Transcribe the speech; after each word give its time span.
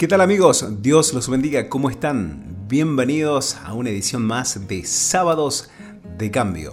¿Qué 0.00 0.08
tal 0.08 0.22
amigos? 0.22 0.64
Dios 0.80 1.12
los 1.12 1.28
bendiga, 1.28 1.68
¿cómo 1.68 1.90
están? 1.90 2.64
Bienvenidos 2.66 3.58
a 3.62 3.74
una 3.74 3.90
edición 3.90 4.22
más 4.22 4.66
de 4.66 4.86
Sábados 4.86 5.68
de 6.16 6.30
Cambio. 6.30 6.72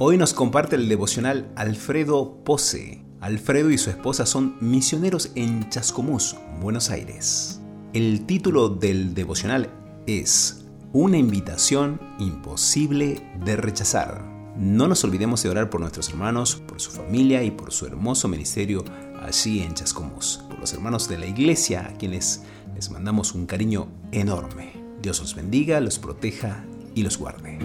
Hoy 0.00 0.16
nos 0.16 0.34
comparte 0.34 0.74
el 0.74 0.88
devocional 0.88 1.52
Alfredo 1.54 2.42
Pose. 2.42 3.04
Alfredo 3.20 3.70
y 3.70 3.78
su 3.78 3.90
esposa 3.90 4.26
son 4.26 4.56
misioneros 4.58 5.30
en 5.36 5.70
Chascomús, 5.70 6.34
Buenos 6.60 6.90
Aires. 6.90 7.60
El 7.92 8.26
título 8.26 8.68
del 8.70 9.14
devocional 9.14 9.70
es 10.08 10.64
Una 10.92 11.16
invitación 11.16 12.00
imposible 12.18 13.22
de 13.44 13.54
rechazar. 13.54 14.20
No 14.56 14.88
nos 14.88 15.04
olvidemos 15.04 15.44
de 15.44 15.48
orar 15.48 15.70
por 15.70 15.80
nuestros 15.80 16.08
hermanos, 16.08 16.56
por 16.56 16.80
su 16.80 16.90
familia 16.90 17.44
y 17.44 17.52
por 17.52 17.72
su 17.72 17.86
hermoso 17.86 18.26
ministerio 18.26 18.84
allí 19.24 19.62
en 19.62 19.74
Chascomús, 19.74 20.44
por 20.48 20.58
los 20.58 20.72
hermanos 20.72 21.08
de 21.08 21.18
la 21.18 21.26
iglesia 21.26 21.86
a 21.88 21.96
quienes 21.96 22.42
les 22.74 22.90
mandamos 22.90 23.34
un 23.34 23.46
cariño 23.46 23.86
enorme. 24.10 24.72
Dios 25.00 25.20
los 25.20 25.34
bendiga, 25.34 25.80
los 25.80 25.98
proteja 25.98 26.64
y 26.94 27.02
los 27.02 27.18
guarde. 27.18 27.58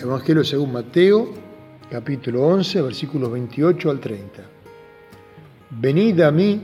Evangelio 0.00 0.44
según 0.44 0.72
Mateo, 0.72 1.32
capítulo 1.90 2.42
11, 2.46 2.82
versículos 2.82 3.32
28 3.32 3.90
al 3.90 4.00
30. 4.00 4.42
Venid 5.70 6.20
a 6.20 6.30
mí 6.30 6.60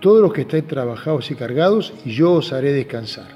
todos 0.00 0.20
los 0.22 0.32
que 0.32 0.40
estáis 0.40 0.66
trabajados 0.66 1.30
y 1.30 1.34
cargados, 1.34 1.92
y 2.04 2.10
yo 2.12 2.32
os 2.32 2.52
haré 2.52 2.72
descansar. 2.72 3.28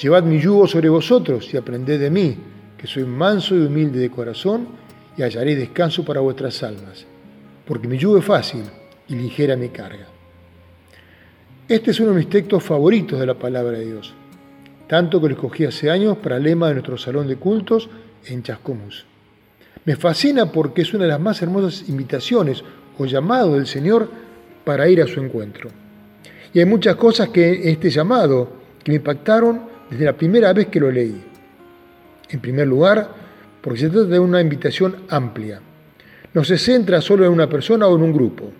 Llevad 0.00 0.22
mi 0.22 0.38
yugo 0.38 0.68
sobre 0.68 0.88
vosotros 0.88 1.52
y 1.52 1.56
aprended 1.56 1.98
de 1.98 2.10
mí, 2.10 2.36
que 2.76 2.86
soy 2.86 3.04
manso 3.04 3.56
y 3.56 3.66
humilde 3.66 3.98
de 3.98 4.10
corazón, 4.10 4.68
y 5.16 5.22
hallaré 5.22 5.56
descanso 5.56 6.04
para 6.04 6.20
vuestras 6.20 6.62
almas 6.62 7.06
porque 7.66 7.88
mi 7.88 7.98
yugo 7.98 8.18
es 8.18 8.24
fácil 8.24 8.64
y 9.08 9.14
ligera 9.14 9.56
mi 9.56 9.68
carga. 9.68 10.06
Este 11.68 11.90
es 11.90 12.00
uno 12.00 12.10
de 12.10 12.16
mis 12.16 12.28
textos 12.28 12.62
favoritos 12.62 13.18
de 13.18 13.26
la 13.26 13.34
palabra 13.34 13.78
de 13.78 13.86
Dios, 13.86 14.14
tanto 14.86 15.20
que 15.20 15.28
lo 15.28 15.34
escogí 15.34 15.64
hace 15.64 15.90
años 15.90 16.18
para 16.18 16.36
el 16.36 16.42
lema 16.42 16.68
de 16.68 16.74
nuestro 16.74 16.98
salón 16.98 17.26
de 17.26 17.36
cultos 17.36 17.88
en 18.26 18.42
Chascomús. 18.42 19.06
Me 19.86 19.96
fascina 19.96 20.52
porque 20.52 20.82
es 20.82 20.92
una 20.92 21.04
de 21.04 21.10
las 21.10 21.20
más 21.20 21.40
hermosas 21.42 21.88
invitaciones 21.88 22.62
o 22.98 23.06
llamado 23.06 23.54
del 23.54 23.66
Señor 23.66 24.10
para 24.64 24.88
ir 24.88 25.00
a 25.02 25.06
su 25.06 25.20
encuentro. 25.20 25.70
Y 26.52 26.60
hay 26.60 26.66
muchas 26.66 26.96
cosas 26.96 27.30
que 27.30 27.70
este 27.70 27.90
llamado 27.90 28.48
que 28.82 28.92
me 28.92 28.96
impactaron 28.96 29.62
desde 29.90 30.04
la 30.04 30.16
primera 30.16 30.52
vez 30.52 30.68
que 30.68 30.80
lo 30.80 30.90
leí. 30.90 31.22
En 32.28 32.40
primer 32.40 32.66
lugar, 32.66 33.10
porque 33.60 33.80
se 33.80 33.90
trata 33.90 34.06
de 34.06 34.18
una 34.18 34.40
invitación 34.40 35.04
amplia 35.08 35.60
no 36.34 36.42
se 36.42 36.58
centra 36.58 37.00
solo 37.00 37.24
en 37.24 37.32
una 37.32 37.48
persona 37.48 37.86
o 37.86 37.96
en 37.96 38.02
un 38.02 38.12
grupo. 38.12 38.50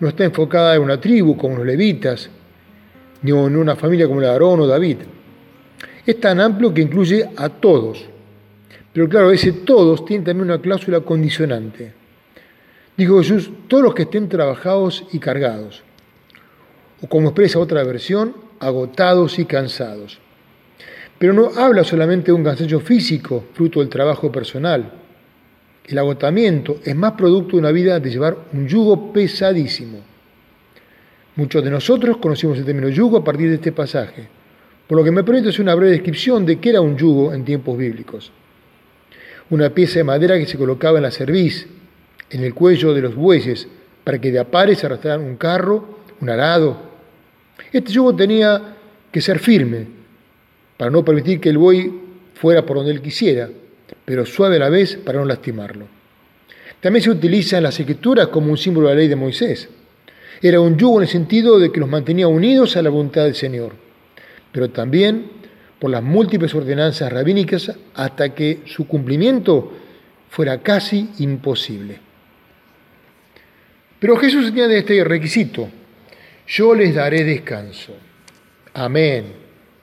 No 0.00 0.08
está 0.08 0.24
enfocada 0.24 0.74
en 0.74 0.82
una 0.82 0.98
tribu 0.98 1.36
como 1.36 1.58
los 1.58 1.66
levitas, 1.66 2.30
ni 3.22 3.30
en 3.32 3.56
una 3.56 3.76
familia 3.76 4.08
como 4.08 4.20
la 4.20 4.28
de 4.28 4.32
Aarón 4.32 4.60
o 4.60 4.66
David. 4.66 4.96
Es 6.06 6.18
tan 6.18 6.40
amplio 6.40 6.72
que 6.72 6.80
incluye 6.80 7.28
a 7.36 7.50
todos. 7.50 8.06
Pero 8.94 9.08
claro, 9.10 9.30
ese 9.30 9.52
todos 9.52 10.06
tiene 10.06 10.24
también 10.24 10.50
una 10.50 10.60
cláusula 10.60 11.00
condicionante. 11.00 11.92
Dijo 12.96 13.18
Jesús, 13.18 13.50
todos 13.68 13.84
los 13.84 13.94
que 13.94 14.02
estén 14.02 14.28
trabajados 14.30 15.04
y 15.12 15.18
cargados. 15.18 15.82
O 17.02 17.06
como 17.08 17.28
expresa 17.28 17.58
otra 17.58 17.84
versión, 17.84 18.34
agotados 18.58 19.38
y 19.38 19.44
cansados. 19.44 20.18
Pero 21.18 21.34
no 21.34 21.50
habla 21.58 21.84
solamente 21.84 22.26
de 22.26 22.32
un 22.32 22.44
cansancio 22.44 22.80
físico, 22.80 23.44
fruto 23.52 23.80
del 23.80 23.90
trabajo 23.90 24.32
personal 24.32 24.99
el 25.86 25.98
agotamiento 25.98 26.80
es 26.84 26.94
más 26.94 27.12
producto 27.12 27.52
de 27.52 27.58
una 27.58 27.72
vida 27.72 27.98
de 27.98 28.10
llevar 28.10 28.36
un 28.52 28.68
yugo 28.68 29.12
pesadísimo. 29.12 29.98
Muchos 31.36 31.64
de 31.64 31.70
nosotros 31.70 32.18
conocimos 32.18 32.58
el 32.58 32.64
término 32.64 32.88
yugo 32.88 33.18
a 33.18 33.24
partir 33.24 33.48
de 33.48 33.56
este 33.56 33.72
pasaje, 33.72 34.28
por 34.86 34.98
lo 34.98 35.04
que 35.04 35.10
me 35.10 35.24
permito 35.24 35.48
hacer 35.48 35.62
una 35.62 35.74
breve 35.74 35.92
descripción 35.92 36.44
de 36.44 36.58
qué 36.58 36.70
era 36.70 36.80
un 36.80 36.96
yugo 36.96 37.32
en 37.32 37.44
tiempos 37.44 37.76
bíblicos. 37.78 38.30
Una 39.48 39.70
pieza 39.70 39.98
de 40.00 40.04
madera 40.04 40.38
que 40.38 40.46
se 40.46 40.58
colocaba 40.58 40.98
en 40.98 41.04
la 41.04 41.10
cerviz, 41.10 41.66
en 42.30 42.44
el 42.44 42.54
cuello 42.54 42.94
de 42.94 43.02
los 43.02 43.14
bueyes, 43.14 43.68
para 44.04 44.20
que 44.20 44.30
de 44.30 44.38
a 44.38 44.50
pares 44.50 44.84
arrastraran 44.84 45.22
un 45.22 45.36
carro, 45.36 45.98
un 46.20 46.30
arado. 46.30 46.80
Este 47.72 47.92
yugo 47.92 48.14
tenía 48.14 48.76
que 49.10 49.20
ser 49.20 49.38
firme, 49.38 49.86
para 50.76 50.90
no 50.90 51.04
permitir 51.04 51.40
que 51.40 51.50
el 51.50 51.58
buey 51.58 51.92
fuera 52.34 52.64
por 52.64 52.76
donde 52.76 52.92
él 52.92 53.02
quisiera, 53.02 53.50
pero 54.10 54.26
suave 54.26 54.56
a 54.56 54.58
la 54.58 54.70
vez 54.70 54.96
para 54.96 55.20
no 55.20 55.24
lastimarlo. 55.24 55.86
También 56.80 57.00
se 57.00 57.10
utiliza 57.10 57.58
en 57.58 57.62
las 57.62 57.78
escrituras 57.78 58.26
como 58.26 58.50
un 58.50 58.58
símbolo 58.58 58.88
de 58.88 58.94
la 58.94 58.98
ley 58.98 59.06
de 59.06 59.14
Moisés. 59.14 59.68
Era 60.42 60.60
un 60.60 60.76
yugo 60.76 60.98
en 60.98 61.04
el 61.04 61.08
sentido 61.08 61.60
de 61.60 61.70
que 61.70 61.78
los 61.78 61.88
mantenía 61.88 62.26
unidos 62.26 62.76
a 62.76 62.82
la 62.82 62.90
voluntad 62.90 63.22
del 63.22 63.36
Señor, 63.36 63.70
pero 64.50 64.68
también 64.68 65.26
por 65.78 65.92
las 65.92 66.02
múltiples 66.02 66.52
ordenanzas 66.56 67.12
rabínicas 67.12 67.70
hasta 67.94 68.34
que 68.34 68.62
su 68.66 68.88
cumplimiento 68.88 69.74
fuera 70.28 70.60
casi 70.60 71.10
imposible. 71.20 72.00
Pero 74.00 74.16
Jesús 74.16 74.48
añade 74.48 74.78
este 74.78 75.04
requisito, 75.04 75.68
yo 76.48 76.74
les 76.74 76.96
daré 76.96 77.22
descanso. 77.22 77.94
Amén, 78.74 79.26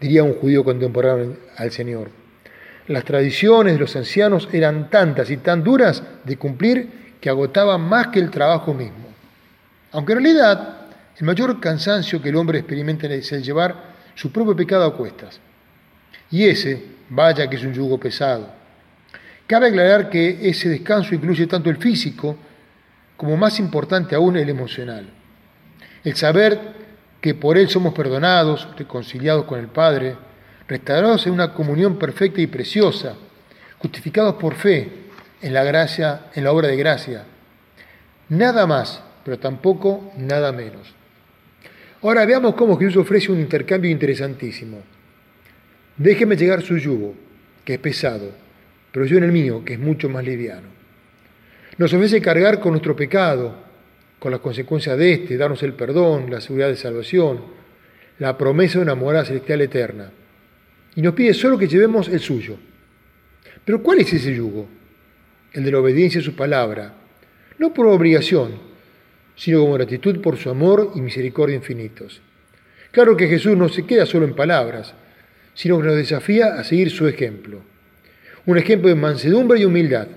diría 0.01 0.21
un 0.21 0.33
judío 0.33 0.65
contemporáneo 0.65 1.37
al 1.55 1.71
Señor. 1.71 2.26
Las 2.87 3.03
tradiciones 3.03 3.73
de 3.73 3.79
los 3.79 3.95
ancianos 3.95 4.47
eran 4.51 4.89
tantas 4.89 5.29
y 5.29 5.37
tan 5.37 5.63
duras 5.63 6.01
de 6.23 6.37
cumplir 6.37 7.15
que 7.19 7.29
agotaban 7.29 7.81
más 7.81 8.07
que 8.07 8.19
el 8.19 8.31
trabajo 8.31 8.73
mismo. 8.73 9.07
Aunque 9.91 10.13
en 10.13 10.23
realidad 10.23 10.77
el 11.17 11.25
mayor 11.25 11.59
cansancio 11.59 12.21
que 12.21 12.29
el 12.29 12.35
hombre 12.35 12.59
experimenta 12.59 13.07
es 13.07 13.31
el 13.31 13.43
llevar 13.43 13.75
su 14.15 14.31
propio 14.31 14.55
pecado 14.55 14.85
a 14.85 14.95
cuestas. 14.95 15.39
Y 16.31 16.45
ese, 16.45 16.83
vaya 17.09 17.49
que 17.49 17.57
es 17.57 17.63
un 17.63 17.73
yugo 17.73 17.99
pesado. 17.99 18.49
Cabe 19.45 19.67
aclarar 19.67 20.09
que 20.09 20.49
ese 20.49 20.69
descanso 20.69 21.15
incluye 21.15 21.47
tanto 21.47 21.69
el 21.69 21.77
físico 21.77 22.37
como 23.15 23.35
más 23.35 23.59
importante 23.59 24.15
aún 24.15 24.37
el 24.37 24.49
emocional. 24.49 25.07
El 26.03 26.15
saber 26.15 26.59
que 27.19 27.33
por 27.33 27.57
Él 27.57 27.67
somos 27.67 27.93
perdonados, 27.93 28.67
reconciliados 28.77 29.45
con 29.45 29.59
el 29.59 29.67
Padre, 29.67 30.15
restaurados 30.67 31.25
en 31.27 31.33
una 31.33 31.53
comunión 31.53 31.97
perfecta 31.97 32.41
y 32.41 32.47
preciosa, 32.47 33.15
justificados 33.79 34.35
por 34.35 34.55
fe 34.55 34.89
en 35.41 35.53
la 35.53 35.63
gracia, 35.63 36.25
en 36.33 36.43
la 36.43 36.51
obra 36.51 36.67
de 36.67 36.75
gracia. 36.75 37.23
Nada 38.29 38.67
más, 38.67 39.01
pero 39.23 39.39
tampoco 39.39 40.11
nada 40.17 40.51
menos. 40.51 40.93
Ahora 42.01 42.25
veamos 42.25 42.55
cómo 42.55 42.77
Jesús 42.77 42.97
ofrece 42.97 43.31
un 43.31 43.39
intercambio 43.39 43.89
interesantísimo. 43.89 44.81
Déjeme 45.95 46.35
llegar 46.35 46.61
su 46.61 46.77
yugo, 46.77 47.15
que 47.63 47.75
es 47.75 47.79
pesado, 47.79 48.31
pero 48.91 49.05
yo 49.05 49.17
en 49.17 49.23
el 49.23 49.31
mío, 49.31 49.63
que 49.65 49.73
es 49.73 49.79
mucho 49.79 50.09
más 50.09 50.23
liviano. 50.23 50.67
Nos 51.77 51.93
ofrece 51.93 52.21
cargar 52.21 52.59
con 52.59 52.71
nuestro 52.71 52.95
pecado, 52.95 53.55
con 54.19 54.31
las 54.31 54.41
consecuencias 54.41 54.97
de 54.97 55.13
este, 55.13 55.37
darnos 55.37 55.63
el 55.63 55.73
perdón, 55.73 56.29
la 56.29 56.41
seguridad 56.41 56.69
de 56.69 56.75
salvación, 56.75 57.41
la 58.19 58.37
promesa 58.37 58.79
de 58.79 58.83
una 58.83 58.95
morada 58.95 59.25
celestial 59.25 59.61
eterna 59.61 60.11
y 60.97 61.01
nos 61.03 61.13
pide 61.13 61.35
solo 61.35 61.59
que 61.59 61.67
llevemos 61.67 62.07
el 62.07 62.19
suyo. 62.19 62.57
Pero 63.63 63.83
¿cuál 63.83 63.99
es 63.99 64.11
ese 64.11 64.33
yugo? 64.33 64.67
El 65.53 65.63
de 65.63 65.71
la 65.71 65.77
obediencia 65.77 66.19
a 66.19 66.23
su 66.23 66.35
palabra, 66.35 66.91
no 67.59 67.71
por 67.71 67.85
obligación, 67.85 68.53
sino 69.35 69.59
como 69.59 69.75
gratitud 69.75 70.19
por 70.21 70.37
su 70.37 70.49
amor 70.49 70.93
y 70.95 71.01
misericordia 71.01 71.55
infinitos. 71.55 72.19
Claro 72.89 73.15
que 73.15 73.27
Jesús 73.27 73.55
no 73.55 73.69
se 73.69 73.85
queda 73.85 74.07
solo 74.07 74.25
en 74.25 74.33
palabras, 74.33 74.95
sino 75.53 75.77
que 75.77 75.85
nos 75.85 75.95
desafía 75.95 76.55
a 76.55 76.63
seguir 76.63 76.89
su 76.89 77.07
ejemplo. 77.07 77.61
Un 78.47 78.57
ejemplo 78.57 78.89
de 78.89 78.95
mansedumbre 78.95 79.59
y 79.59 79.65
humildad. 79.65 80.07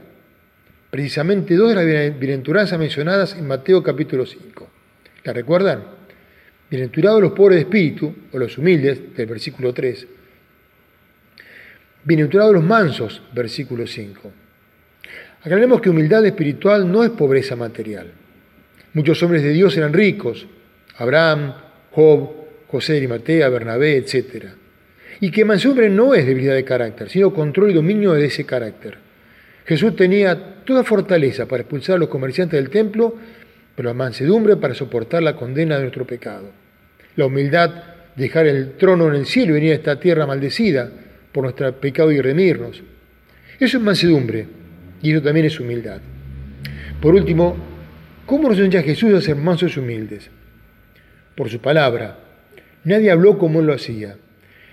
Precisamente 0.91 1.57
dos 1.57 1.69
de 1.69 1.75
las 1.75 2.19
bienaventuranzas 2.19 2.79
mencionadas 2.79 3.37
en 3.37 3.47
Mateo 3.47 3.83
capítulo 3.83 4.25
5. 4.25 4.71
¿La 5.25 5.35
recuerdan? 5.35 5.85
Bienaventurados 6.71 7.21
los 7.21 7.33
pobres 7.33 7.57
de 7.57 7.63
espíritu, 7.65 8.15
o 8.33 8.39
los 8.39 8.57
humildes, 8.57 9.15
del 9.15 9.27
versículo 9.27 9.75
3 9.75 10.07
Bienaventurados 12.03 12.55
los 12.55 12.65
mansos, 12.65 13.21
versículo 13.35 13.87
5. 13.87 14.33
Aclaremos 15.43 15.83
que 15.83 15.91
humildad 15.91 16.25
espiritual 16.25 16.91
no 16.91 17.05
es 17.05 17.11
pobreza 17.11 17.57
material. 17.57 18.11
Muchos 18.95 19.23
hombres 19.23 19.43
de 19.43 19.51
Dios 19.51 19.77
eran 19.77 19.93
ricos, 19.93 20.47
Abraham, 20.97 21.53
Job, 21.91 22.31
José 22.69 22.95
de 22.95 22.99
Arimatea, 23.01 23.51
Bernabé, 23.51 23.99
etc. 23.99 24.47
Y 25.21 25.31
que 25.31 25.45
mansedumbre 25.45 25.91
no 25.91 26.15
es 26.15 26.25
debilidad 26.25 26.55
de 26.55 26.65
carácter, 26.65 27.11
sino 27.11 27.35
control 27.35 27.71
y 27.71 27.75
dominio 27.75 28.13
de 28.13 28.25
ese 28.25 28.47
carácter. 28.47 28.97
Jesús 29.67 29.95
tenía 29.95 30.65
toda 30.65 30.85
fortaleza 30.85 31.45
para 31.45 31.63
expulsar 31.63 31.97
a 31.97 31.99
los 31.99 32.09
comerciantes 32.09 32.59
del 32.59 32.71
templo, 32.71 33.15
pero 33.77 33.91
la 33.91 33.95
mansedumbre 33.95 34.57
para 34.57 34.73
soportar 34.73 35.23
la 35.23 35.37
condena 35.37 35.75
de 35.75 35.83
nuestro 35.83 36.07
pecado. 36.07 36.51
La 37.17 37.27
humildad, 37.27 37.71
dejar 38.17 38.47
el 38.47 38.79
trono 38.79 39.09
en 39.09 39.17
el 39.17 39.27
cielo 39.27 39.51
y 39.51 39.55
venir 39.57 39.73
a 39.73 39.77
esta 39.77 40.01
tierra 40.01 40.27
maldecida, 40.27 40.91
por 41.33 41.45
nuestro 41.45 41.73
pecado 41.81 42.13
y 42.13 42.21
remirnos. 42.21 42.83
Eso 43.59 43.79
es 43.79 43.83
mansedumbre 43.83 44.47
y 45.03 45.13
eso 45.13 45.23
también 45.23 45.47
es 45.47 45.59
humildad. 45.61 46.01
Por 47.01 47.15
último, 47.15 47.57
¿Cómo 48.31 48.49
nos 48.49 48.61
enseña 48.61 48.85
Jesús 48.85 49.13
a 49.13 49.21
ser 49.21 49.35
mansos 49.35 49.77
y 49.77 49.81
humildes? 49.81 50.31
Por 51.35 51.51
su 51.51 51.59
palabra. 51.59 52.17
Nadie 52.85 53.11
habló 53.11 53.37
como 53.39 53.59
él 53.59 53.67
lo 53.67 53.75
hacía. 53.75 54.19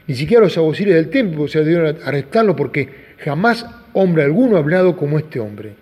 Ni 0.05 0.13
siquiera 0.13 0.43
los 0.43 0.55
aguaciles 0.59 0.93
del 0.93 1.09
templo 1.09 1.47
se 1.47 1.65
dieron 1.65 1.87
a 1.87 2.07
arrestarlo 2.07 2.55
porque 2.55 2.87
jamás 3.17 3.65
hombre 3.93 4.21
alguno 4.21 4.57
ha 4.57 4.59
hablado 4.59 4.95
como 4.95 5.17
este 5.17 5.39
hombre. 5.39 5.73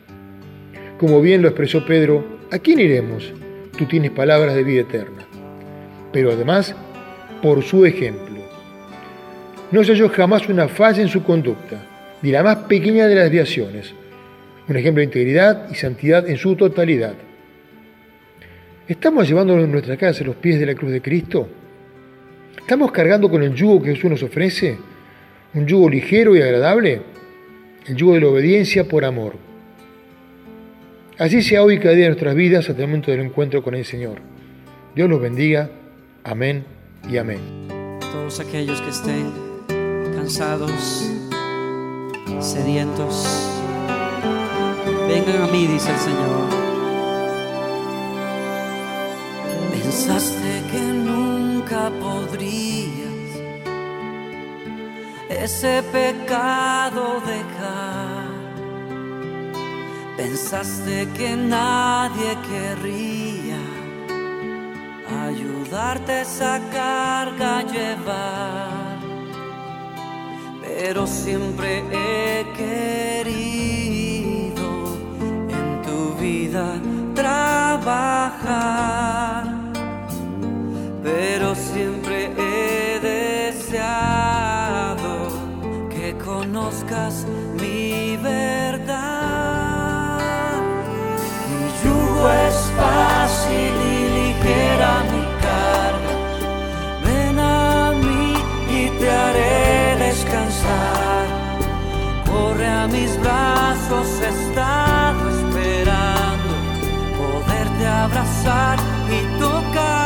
Como 0.98 1.20
bien 1.20 1.42
lo 1.42 1.50
expresó 1.50 1.86
Pedro, 1.86 2.40
¿a 2.50 2.60
quién 2.60 2.80
iremos? 2.80 3.34
Tú 3.78 3.88
tienes 3.88 4.12
palabras 4.12 4.56
de 4.56 4.64
vida 4.64 4.84
eterna. 4.84 5.28
Pero 6.14 6.32
además, 6.32 6.74
por 7.42 7.62
su 7.62 7.86
ejemplo. 7.86 8.35
No 9.76 9.84
se 9.84 9.92
halló 9.92 10.08
jamás 10.08 10.48
una 10.48 10.70
falla 10.70 11.02
en 11.02 11.10
su 11.10 11.22
conducta, 11.22 11.86
ni 12.22 12.32
la 12.32 12.42
más 12.42 12.60
pequeña 12.60 13.08
de 13.08 13.16
las 13.16 13.26
desviaciones. 13.26 13.94
Un 14.70 14.78
ejemplo 14.78 15.02
de 15.02 15.04
integridad 15.08 15.70
y 15.70 15.76
santidad 15.76 16.30
en 16.30 16.38
su 16.38 16.56
totalidad. 16.56 17.14
¿Estamos 18.88 19.28
llevando 19.28 19.58
nuestra 19.68 19.98
casa 19.98 20.24
los 20.24 20.38
pies 20.38 20.62
de 20.62 20.66
la 20.66 20.76
cruz 20.76 20.94
de 20.94 21.02
Cristo? 21.02 21.50
¿Estamos 22.58 22.90
cargando 22.94 23.30
con 23.30 23.44
el 23.44 23.54
yugo 23.54 23.82
que 23.82 23.94
Jesús 23.94 24.10
nos 24.10 24.24
ofrece? 24.24 24.78
¿Un 25.54 25.68
yugo 25.68 25.90
ligero 25.90 26.38
y 26.38 26.42
agradable? 26.42 27.02
El 27.86 27.98
yugo 27.98 28.14
de 28.14 28.22
la 28.22 28.28
obediencia 28.28 28.86
por 28.86 29.04
amor. 29.04 29.34
Así 31.18 31.42
sea 31.42 31.64
hoy 31.64 31.80
cada 31.80 31.96
día 31.96 32.06
de 32.06 32.12
nuestras 32.12 32.34
vidas 32.34 32.70
hasta 32.70 32.82
el 32.82 32.88
momento 32.88 33.12
del 33.12 33.20
encuentro 33.20 33.62
con 33.62 33.76
el 33.76 33.84
Señor. 33.84 34.20
Dios 34.96 35.10
los 35.10 35.20
bendiga. 35.20 35.70
Amén 36.24 36.64
y 37.10 37.18
amén. 37.18 37.40
Todos 38.00 38.40
aquellos 38.40 38.80
que 38.80 38.90
estén 38.90 39.45
cansados, 40.26 41.08
sedientos, 42.40 43.28
vengan 45.08 45.44
a 45.44 45.48
mí, 45.52 45.68
dice 45.68 45.92
el 45.92 46.00
Señor. 46.00 46.50
Pensaste 49.70 50.64
que 50.72 50.82
nunca 50.82 51.92
podrías 52.02 53.30
ese 55.30 55.84
pecado 55.92 57.22
dejar. 57.34 58.26
Pensaste 60.18 61.08
que 61.16 61.36
nadie 61.36 62.36
querría 62.50 63.62
ayudarte 65.28 66.22
esa 66.22 66.60
carga 66.72 67.60
a 67.60 67.64
llevar. 67.64 68.65
Pero 70.88 71.08
siempre 71.08 71.80
he 71.92 72.46
querido 72.56 73.05
abrazar 108.46 108.80
y 109.10 109.40
tocar. 109.40 110.05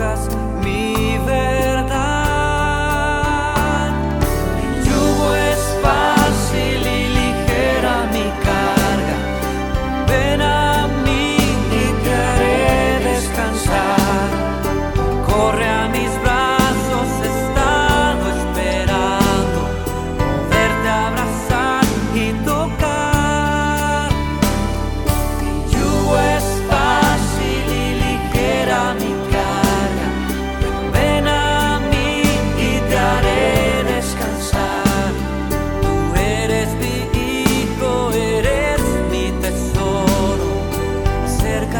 got 0.00 0.39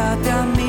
cada 0.01 0.45
mi 0.55 0.60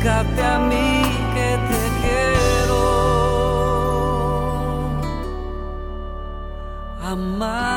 decirte 0.00 0.42
a 0.42 0.58
mí 0.58 1.02
que 1.34 1.58
te 1.68 1.82
quiero. 2.00 2.80
Amar. 7.02 7.69